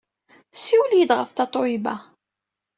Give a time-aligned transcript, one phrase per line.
[0.53, 1.95] Ssiwel-iyi-d ɣef Tatoeba.